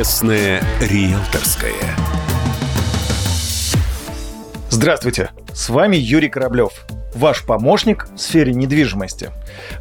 Честное 0.00 0.62
риэлторское. 0.80 1.74
Здравствуйте, 4.70 5.28
с 5.52 5.68
вами 5.68 5.96
Юрий 5.96 6.30
Кораблев, 6.30 6.86
ваш 7.14 7.44
помощник 7.44 8.08
в 8.14 8.18
сфере 8.18 8.54
недвижимости. 8.54 9.28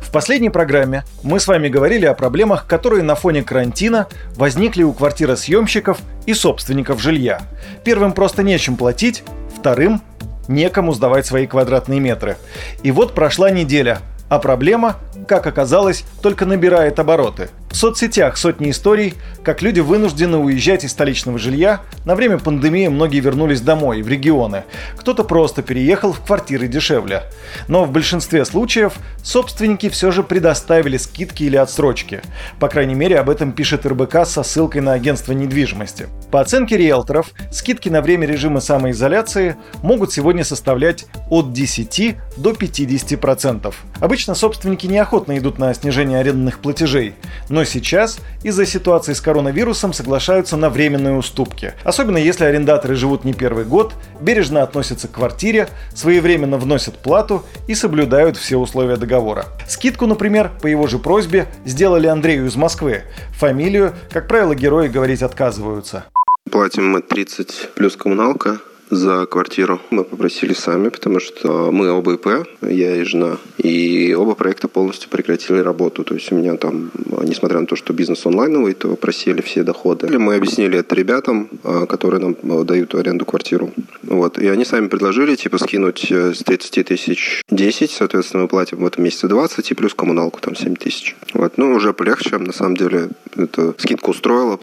В 0.01 0.11
последней 0.11 0.49
программе 0.49 1.05
мы 1.23 1.39
с 1.39 1.47
вами 1.47 1.69
говорили 1.69 2.05
о 2.05 2.13
проблемах, 2.13 2.67
которые 2.67 3.01
на 3.01 3.15
фоне 3.15 3.43
карантина 3.43 4.09
возникли 4.35 4.83
у 4.83 4.91
квартиросъемщиков 4.91 5.99
и 6.25 6.33
собственников 6.33 7.01
жилья. 7.01 7.43
Первым 7.85 8.11
просто 8.11 8.43
нечем 8.43 8.75
платить, 8.75 9.23
вторым 9.57 10.01
некому 10.49 10.91
сдавать 10.91 11.27
свои 11.27 11.47
квадратные 11.47 12.01
метры. 12.01 12.35
И 12.83 12.91
вот 12.91 13.15
прошла 13.15 13.51
неделя, 13.51 13.99
а 14.27 14.39
проблема, 14.39 14.97
как 15.29 15.47
оказалось, 15.47 16.03
только 16.21 16.45
набирает 16.45 16.99
обороты– 16.99 17.47
в 17.69 17.75
соцсетях 17.75 18.37
сотни 18.37 18.71
историй, 18.71 19.13
как 19.43 19.61
люди 19.61 19.79
вынуждены 19.79 20.37
уезжать 20.37 20.83
из 20.83 20.91
столичного 20.91 21.37
жилья. 21.37 21.81
На 22.03 22.15
время 22.15 22.37
пандемии 22.39 22.87
многие 22.87 23.19
вернулись 23.19 23.61
домой, 23.61 24.01
в 24.01 24.07
регионы. 24.07 24.63
Кто-то 24.97 25.23
просто 25.23 25.61
переехал 25.61 26.11
в 26.11 26.21
квартиры 26.21 26.67
дешевле. 26.67 27.23
Но 27.67 27.85
в 27.85 27.91
большинстве 27.91 28.43
случаев 28.45 28.93
собственники 29.23 29.89
все 29.89 30.11
же 30.11 30.23
предоставили 30.23 30.97
скидки 30.97 31.43
или 31.43 31.57
отсрочки. 31.57 32.21
По 32.59 32.67
крайней 32.67 32.95
мере, 32.95 33.19
об 33.19 33.29
этом 33.29 33.51
пишет 33.51 33.85
РБК 33.85 34.25
со 34.25 34.43
ссылкой 34.43 34.81
на 34.81 34.93
агентство 34.93 35.33
недвижимости. 35.33 36.07
По 36.31 36.41
оценке 36.41 36.77
риэлторов, 36.77 37.31
скидки 37.51 37.89
на 37.89 38.01
время 38.01 38.27
режима 38.27 38.59
самоизоляции 38.59 39.55
могут 39.81 40.13
сегодня 40.13 40.43
составлять 40.43 41.07
от 41.29 41.53
10 41.53 42.17
до 42.37 42.51
50%. 42.51 43.73
Обычно 43.99 44.35
собственники 44.35 44.85
неохотно 44.85 45.37
идут 45.39 45.57
на 45.57 45.73
снижение 45.73 46.19
арендных 46.19 46.59
платежей, 46.59 47.15
но 47.49 47.63
сейчас 47.63 48.19
из-за 48.43 48.67
ситуации 48.67 49.13
с 49.13 49.21
коронавирусом 49.21 49.91
соглашаются 49.91 50.55
на 50.55 50.69
временные 50.69 51.15
уступки. 51.15 51.73
Особенно 51.83 52.17
если 52.17 52.45
арендаторы 52.45 52.95
живут 52.95 53.23
не 53.23 53.33
первый 53.33 53.65
год, 53.65 53.93
бережно 54.21 54.61
относятся 54.61 55.07
к 55.07 55.13
квартире, 55.13 55.67
своевременно 55.95 56.57
вносят 56.57 56.99
плату 56.99 57.43
и 57.67 57.73
соблюдают 57.73 58.37
все 58.37 58.57
условия 58.57 58.97
договора. 58.97 59.45
Скидку, 59.67 60.05
например, 60.05 60.51
по 60.61 60.67
его 60.67 60.85
же 60.85 60.99
просьбе 60.99 61.47
сделали 61.65 62.05
Андрею 62.05 62.45
из 62.45 62.55
Москвы. 62.55 63.03
Фамилию, 63.31 63.95
как 64.11 64.27
правило, 64.27 64.53
герои 64.53 64.89
говорить 64.89 65.23
отказываются. 65.23 66.05
Платим 66.51 66.89
мы 66.89 67.01
30 67.01 67.69
плюс 67.75 67.95
коммуналка, 67.95 68.59
за 68.89 69.27
квартиру. 69.27 69.79
Мы 69.91 70.03
попросили 70.03 70.53
сами, 70.53 70.89
потому 70.89 71.19
что 71.19 71.71
мы 71.71 71.91
оба 71.91 72.15
ИП, 72.15 72.47
я 72.61 72.95
и 72.95 73.03
жена, 73.03 73.37
и 73.59 74.13
оба 74.13 74.35
проекта 74.35 74.67
полностью 74.67 75.09
прекратили 75.09 75.59
работу. 75.59 76.03
То 76.03 76.15
есть 76.15 76.31
у 76.31 76.35
меня 76.35 76.55
там, 76.55 76.91
несмотря 77.23 77.59
на 77.59 77.67
то, 77.67 77.75
что 77.75 77.93
бизнес 77.93 78.25
онлайновый, 78.25 78.73
то 78.73 78.95
просели 78.95 79.41
все 79.41 79.63
доходы. 79.63 80.17
Мы 80.17 80.35
объяснили 80.35 80.79
это 80.79 80.95
ребятам, 80.95 81.49
а, 81.63 81.85
которые 81.85 82.21
нам 82.21 82.35
а, 82.43 82.63
дают 82.63 82.95
аренду 82.95 83.25
квартиру. 83.25 83.71
Вот. 84.03 84.39
И 84.39 84.47
они 84.47 84.63
сами 84.63 84.87
предложили, 84.87 85.35
типа, 85.35 85.57
скинуть 85.57 86.07
э, 86.09 86.33
с 86.33 86.39
30 86.39 86.87
тысяч 86.87 87.41
10, 87.49 87.91
соответственно, 87.91 88.43
мы 88.43 88.47
платим 88.47 88.77
в 88.77 88.85
этом 88.85 89.03
месяце 89.03 89.27
20, 89.27 89.71
и 89.71 89.73
плюс 89.73 89.93
коммуналку 89.93 90.39
там 90.39 90.55
7 90.55 90.75
тысяч. 90.75 91.15
Вот. 91.33 91.57
Ну, 91.57 91.73
уже 91.73 91.93
полегче, 91.93 92.37
на 92.37 92.53
самом 92.53 92.77
деле, 92.77 93.09
это 93.35 93.73
скидку 93.77 94.11
устроила. 94.11 94.59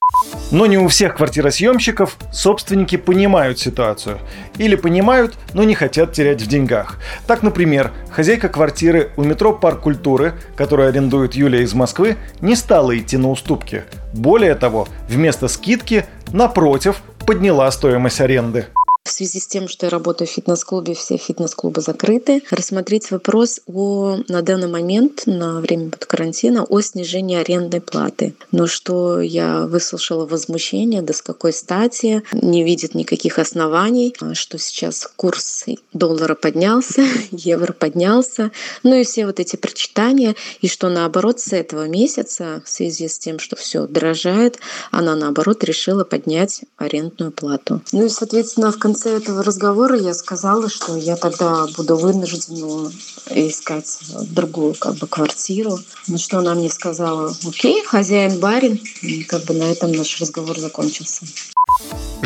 Но 0.51 0.67
не 0.67 0.79
у 0.79 0.89
всех 0.89 1.17
квартиросъемщиков 1.17 2.17
собственники 2.33 2.97
понимают 2.97 3.59
ситуацию 3.59 4.19
или 4.59 4.75
понимают, 4.75 5.35
но 5.55 5.65
не 5.65 5.75
хотят 5.75 6.13
терять 6.13 6.41
в 6.41 6.47
деньгах. 6.47 6.99
Так, 7.27 7.43
например, 7.43 7.93
хозяйка 8.11 8.49
квартиры 8.49 8.86
у 9.17 9.23
метро 9.23 9.53
Парк 9.53 9.81
культуры, 9.81 10.35
которую 10.57 10.89
арендует 10.89 11.35
Юлия 11.35 11.63
из 11.63 11.75
Москвы, 11.75 12.17
не 12.41 12.55
стала 12.55 12.97
идти 12.97 13.17
на 13.17 13.31
уступки. 13.31 13.85
Более 14.13 14.55
того, 14.55 14.87
вместо 15.09 15.49
скидки, 15.49 16.07
напротив, 16.33 17.03
подняла 17.27 17.71
стоимость 17.71 18.21
аренды. 18.21 18.67
В 19.07 19.11
связи 19.13 19.39
с 19.39 19.47
тем, 19.47 19.69
что 19.69 19.87
я 19.87 19.91
работаю 19.91 20.27
в 20.27 20.33
фитнес-клубе, 20.33 20.95
все 20.95 21.17
фитнес-клубы 21.17 21.81
закрыты, 21.81 22.43
рассмотреть 22.51 23.13
вопрос 23.13 23.61
о, 23.67 24.17
на 24.27 24.43
данный 24.43 24.67
момент, 24.67 25.23
на 25.27 25.61
время 25.61 25.91
под 25.91 26.07
карантина, 26.07 26.65
о 26.65 26.81
снижении 26.81 27.39
арендной 27.39 27.81
платы. 27.81 28.35
Но 28.51 28.67
что 28.67 29.21
я 29.21 29.67
выслушала 29.67 30.27
возмущение, 30.27 31.03
да 31.03 31.15
с 31.15 31.23
какой 31.23 31.53
стати, 31.53 32.25
не 32.33 32.65
видит 32.65 32.97
никаких 32.97 33.39
оснований, 33.39 34.13
а 34.21 34.35
что 34.35 34.59
сейчас 34.59 35.09
курс 35.15 35.67
доллара 35.93 36.35
поднялся, 36.35 37.07
евро 37.31 37.73
поднялся, 37.73 38.51
ну 38.83 38.97
и 38.97 39.05
все 39.05 39.27
вот 39.27 39.39
эти 39.39 39.55
прочитания, 39.55 40.35
и 40.61 40.69
что 40.69 40.89
наоборот 40.89 41.39
с 41.39 41.53
этого 41.53 41.87
месяца, 41.87 42.61
в 42.65 42.69
связи 42.69 43.07
с 43.07 43.21
тем, 43.21 43.39
что 43.39 43.55
все 43.55 43.87
дорожает, 43.87 44.59
она 44.91 45.15
наоборот 45.15 45.63
решила 45.63 46.03
поднять 46.03 46.63
арендную 46.77 47.31
плату. 47.31 47.83
Ну 47.93 48.07
и, 48.07 48.09
соответственно, 48.09 48.73
в 48.73 48.79
конце 48.81 48.96
конце 48.97 49.11
этого 49.11 49.43
разговора 49.43 49.99
я 49.99 50.15
сказала, 50.15 50.71
что 50.71 50.97
я 50.97 51.17
тогда 51.17 51.67
буду 51.77 51.97
вынуждена 51.97 52.91
искать 53.29 53.99
другую 54.31 54.75
как 54.75 54.95
бы 54.95 55.07
квартиру. 55.07 55.79
На 56.09 56.17
что 56.17 56.39
она 56.39 56.55
мне 56.55 56.71
сказала, 56.71 57.35
окей, 57.47 57.85
хозяин 57.85 58.41
барин. 58.41 58.81
И 59.03 59.23
как 59.25 59.45
бы 59.45 59.53
на 59.53 59.65
этом 59.65 59.93
наш 59.93 60.19
разговор 60.19 60.59
закончился. 60.59 61.27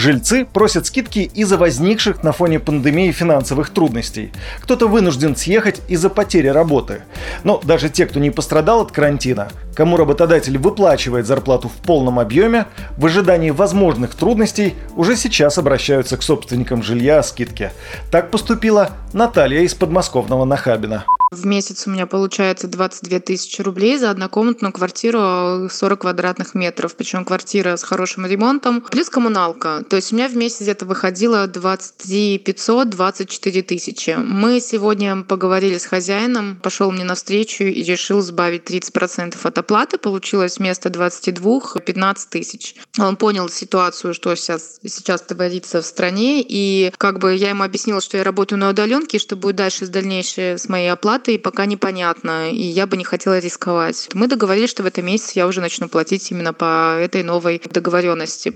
Жильцы 0.00 0.47
просят 0.47 0.87
скидки 0.87 1.31
из-за 1.34 1.59
возникших 1.59 2.22
на 2.22 2.33
фоне 2.33 2.59
пандемии 2.59 3.12
финансовых 3.12 3.69
трудностей. 3.69 4.33
Кто-то 4.62 4.88
вынужден 4.88 5.37
съехать 5.37 5.83
из-за 5.88 6.09
потери 6.09 6.49
работы. 6.49 7.03
Но 7.44 7.61
даже 7.62 7.91
те, 7.91 8.06
кто 8.06 8.19
не 8.19 8.31
пострадал 8.31 8.81
от 8.81 8.93
карантина, 8.93 9.49
кому 9.75 9.99
работодатель 9.99 10.56
выплачивает 10.56 11.27
зарплату 11.27 11.69
в 11.69 11.87
полном 11.87 12.19
объеме, 12.19 12.65
в 12.97 13.05
ожидании 13.05 13.50
возможных 13.50 14.15
трудностей 14.15 14.75
уже 14.97 15.16
сейчас 15.16 15.59
обращаются 15.59 16.16
к 16.16 16.22
собственникам 16.22 16.83
жилья 16.83 17.19
о 17.19 17.22
скидке. 17.22 17.71
Так 18.10 18.31
поступила 18.31 18.93
Наталья 19.12 19.60
из 19.60 19.75
подмосковного 19.75 20.47
Нахабина. 20.47 21.05
В 21.31 21.47
месяц 21.47 21.87
у 21.87 21.91
меня 21.91 22.07
получается 22.07 22.67
22 22.67 23.21
тысячи 23.21 23.63
рублей 23.63 23.99
за 23.99 24.11
однокомнатную 24.11 24.73
квартиру 24.73 25.69
40 25.71 26.01
квадратных 26.01 26.57
метров. 26.57 26.97
Причем 26.97 27.25
квартира 27.25 27.77
с 27.77 27.85
хорошим 27.85 28.27
ремонтом. 28.27 28.81
Плюс 28.81 29.09
коммуналка. 29.09 29.85
То 29.89 29.95
есть 29.95 30.13
у 30.13 30.17
меня 30.17 30.29
в 30.29 30.35
месяц 30.35 30.63
где-то 30.63 30.87
выходило 30.87 31.47
20 31.47 32.43
500, 32.43 32.91
24 32.91 33.63
тысячи. 33.63 34.17
Мы 34.19 34.61
сегодня 34.61 35.23
поговорили 35.23 35.79
с 35.79 35.87
хозяином, 35.87 36.57
пошел 36.57 36.91
мне 36.91 37.05
навстречу 37.05 37.63
и 37.63 37.81
решил 37.85 38.23
сбавить 38.23 38.65
30% 38.65 39.37
от 39.41 39.57
оплаты. 39.57 39.99
Получилось 39.99 40.59
вместо 40.59 40.91
22 40.91 41.61
15 41.87 42.29
тысяч. 42.29 42.75
Он 42.99 43.17
понял 43.17 43.49
ситуацию, 43.49 44.15
что 44.15 44.35
сейчас, 44.35 44.81
сейчас 44.85 45.23
творится 45.23 45.81
в 45.81 45.87
стране. 45.87 46.45
И 46.45 46.93
как 46.99 47.21
бы 47.21 47.37
я 47.37 47.51
ему 47.51 47.63
объяснила, 47.63 48.01
что 48.01 48.17
я 48.17 48.25
работаю 48.25 48.59
на 48.59 48.71
удаленке, 48.71 49.21
что 49.21 49.37
будет 49.37 49.55
дальше 49.55 49.87
с 49.87 49.89
дальнейшей 49.89 50.59
с 50.59 50.69
моей 50.69 50.91
оплатой 50.91 51.20
и 51.29 51.39
пока 51.39 51.67
непонятно, 51.67 52.51
и 52.51 52.63
я 52.63 52.87
бы 52.87 52.97
не 52.97 53.05
хотела 53.05 53.39
рисковать. 53.39 54.09
Мы 54.15 54.27
договорились, 54.27 54.71
что 54.71 54.83
в 54.83 54.87
этом 54.87 55.07
месяце 55.07 55.33
я 55.35 55.47
уже 55.47 55.61
начну 55.61 55.89
платить 55.89 56.31
именно 56.31 56.53
по 56.53 56.97
этой 56.99 57.23
новой 57.23 57.61
договоренности. 57.65 58.53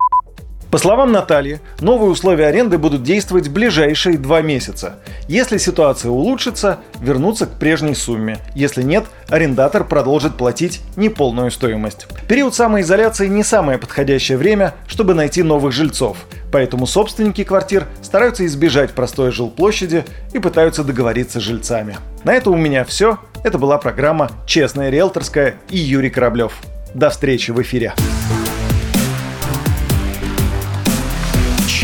По 0.74 0.78
словам 0.78 1.12
Натальи, 1.12 1.60
новые 1.78 2.10
условия 2.10 2.46
аренды 2.46 2.78
будут 2.78 3.04
действовать 3.04 3.48
ближайшие 3.48 4.18
два 4.18 4.42
месяца. 4.42 4.96
Если 5.28 5.56
ситуация 5.56 6.10
улучшится, 6.10 6.80
вернуться 7.00 7.46
к 7.46 7.60
прежней 7.60 7.94
сумме. 7.94 8.38
Если 8.56 8.82
нет, 8.82 9.04
арендатор 9.28 9.84
продолжит 9.84 10.34
платить 10.34 10.80
неполную 10.96 11.52
стоимость. 11.52 12.08
Период 12.26 12.56
самоизоляции 12.56 13.28
не 13.28 13.44
самое 13.44 13.78
подходящее 13.78 14.36
время, 14.36 14.74
чтобы 14.88 15.14
найти 15.14 15.44
новых 15.44 15.72
жильцов. 15.72 16.16
Поэтому 16.50 16.88
собственники 16.88 17.44
квартир 17.44 17.86
стараются 18.02 18.44
избежать 18.44 18.90
простой 18.90 19.30
жилплощади 19.30 20.04
и 20.32 20.40
пытаются 20.40 20.82
договориться 20.82 21.38
с 21.38 21.44
жильцами. 21.44 21.98
На 22.24 22.34
это 22.34 22.50
у 22.50 22.56
меня 22.56 22.84
все. 22.84 23.20
Это 23.44 23.58
была 23.58 23.78
программа 23.78 24.32
«Честная 24.44 24.90
риэлторская» 24.90 25.54
и 25.70 25.78
Юрий 25.78 26.10
Кораблев. 26.10 26.54
До 26.94 27.10
встречи 27.10 27.52
в 27.52 27.62
эфире. 27.62 27.94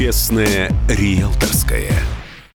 Честное 0.00 0.72
риэлторское. 0.88 1.92